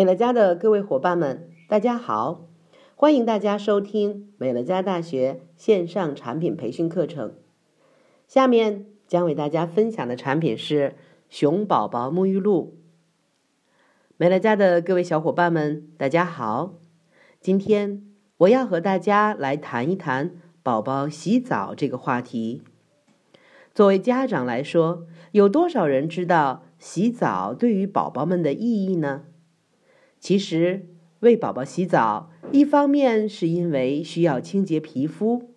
[0.00, 2.46] 美乐家的各位伙伴们，大家好！
[2.96, 7.34] 欢迎大家收听美乐家大学线上产品培训课程。
[8.26, 10.96] 下面将为大家分享的产品是
[11.28, 12.78] 熊宝宝沐浴露。
[14.16, 16.76] 美乐家的各位小伙伴们，大家好！
[17.38, 18.02] 今天
[18.38, 20.30] 我要和大家来谈一谈
[20.62, 22.62] 宝宝洗澡这个话题。
[23.74, 29.24] 作为家长来说，有多少人知道洗澡对于宝宝们的意义呢？
[30.20, 30.86] 其实，
[31.20, 35.50] 为宝宝洗澡，一方面是因为需要清洁皮肤，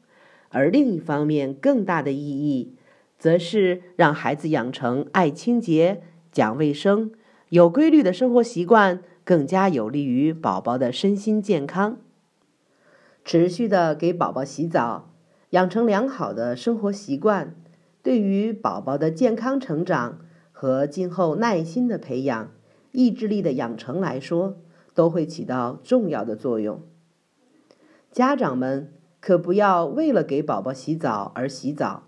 [0.50, 2.74] 而另一方面更大的意义，
[3.20, 6.02] 则是让孩子养成爱清洁、
[6.32, 7.12] 讲卫生、
[7.50, 11.98] 有规律的生活习惯，更加有利于宝宝的身心健康。
[13.26, 15.12] 持续的给宝宝洗澡，
[15.50, 17.54] 养成良好的生活习惯，
[18.02, 20.20] 对于宝宝的健康成长
[20.54, 22.50] 和今后耐心的培养。
[22.94, 24.58] 意志力的养成来说，
[24.94, 26.84] 都会起到重要的作用。
[28.12, 32.04] 家长们可不要为了给宝宝洗澡而洗澡，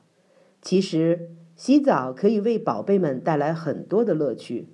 [0.61, 4.69] 其实洗澡可以为宝贝们带来很多的乐趣，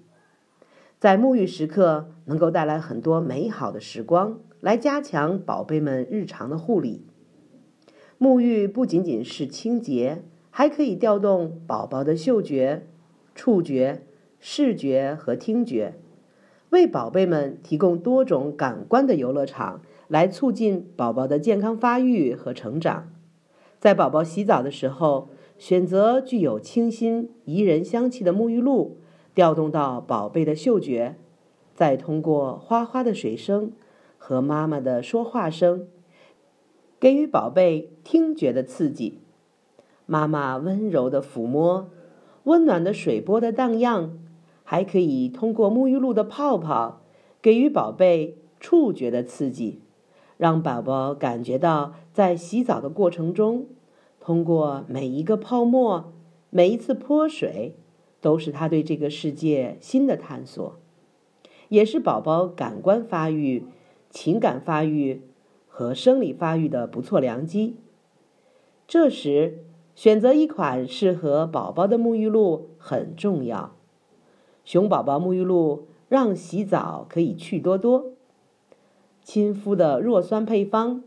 [0.99, 7.05] 在沐浴时刻能够带来很多美好的时光，来加强宝贝们日常的护理。
[8.19, 12.85] 沐浴不仅仅是清洁，还可以调动宝宝的嗅觉、
[13.33, 14.03] 触觉。
[14.43, 15.99] 视觉和听觉，
[16.71, 23.11] 为宝贝们提供多种感官的游乐场，来促进宝宝的健康发育和成长。
[23.77, 28.97] 在宝宝洗澡的时候，选择具有清新宜人香气的沐浴露，
[29.35, 31.17] 调动到宝贝的嗅觉，
[31.75, 33.73] 再通过哗哗的水声
[34.17, 35.87] 和妈妈的说话声，
[37.01, 39.19] 给予宝贝听觉的刺激。
[40.05, 41.89] 妈妈温柔的抚摸，
[42.45, 44.17] 温暖的水波的荡漾。
[44.71, 47.01] 还可以通过沐浴露的泡泡，
[47.41, 49.81] 给予宝贝触觉的刺激，
[50.37, 53.65] 让宝宝感觉到在洗澡的过程中，
[54.21, 56.13] 通过每一个泡沫、
[56.49, 57.75] 每一次泼水，
[58.21, 60.79] 都是他对这个世界新的探索，
[61.67, 63.65] 也是宝宝感官发育、
[64.09, 65.23] 情感发育
[65.67, 67.75] 和生理发育的不错良机。
[68.87, 73.75] 这时，选择一款适合宝宝的沐浴露很重要。
[74.63, 78.11] 熊宝宝沐浴露让洗澡可以趣多多。
[79.23, 81.03] 亲肤的弱酸配方，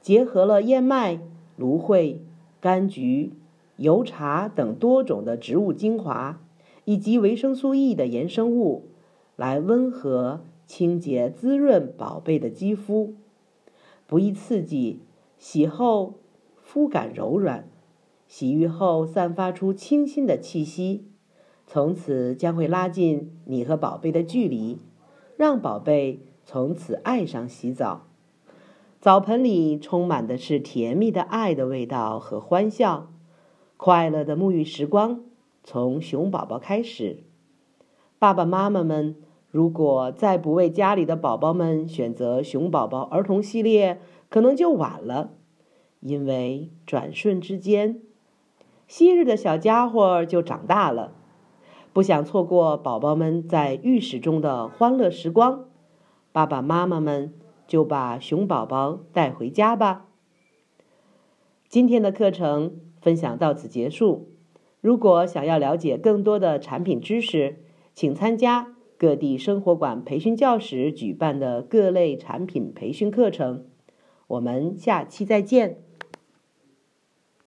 [0.00, 1.20] 结合了燕麦、
[1.56, 2.20] 芦荟、
[2.60, 3.32] 柑橘、
[3.76, 6.40] 油茶等多种的植物精华，
[6.84, 8.88] 以及维生素 E 的衍生物，
[9.36, 13.14] 来温和、清洁、滋润宝贝的肌肤，
[14.06, 15.00] 不易刺激，
[15.38, 16.14] 洗后
[16.62, 17.68] 肤感柔软，
[18.26, 21.04] 洗浴后散发出清新的气息。
[21.72, 24.78] 从此将会拉近你和宝贝的距离，
[25.38, 28.08] 让宝贝从此爱上洗澡。
[29.00, 33.10] 澡盆里充满的是甜蜜的爱的味道和欢笑，
[33.78, 35.22] 快乐的沐浴时光
[35.64, 37.20] 从熊宝宝开始。
[38.18, 39.16] 爸爸妈妈们，
[39.50, 45.30] 如果再不为家里的宝宝们选择熊宝宝儿童系列，可能就晚了，
[46.00, 48.02] 因为转瞬之间，
[48.86, 51.14] 昔日的小家伙就长大了。
[51.92, 55.66] 不想错过宝宝们在浴室中的欢乐时光，
[56.32, 57.34] 爸爸妈妈们
[57.66, 60.06] 就把熊宝宝带回家吧。
[61.68, 64.30] 今天的课程分享到此结束。
[64.80, 67.58] 如果想要了解更多的产品知识，
[67.94, 73.66] 请参加各地生活馆培训教室举办的各类产品培训课程。
[74.28, 75.82] 我们下期再见。